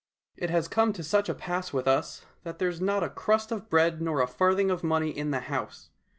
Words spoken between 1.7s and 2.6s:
with us that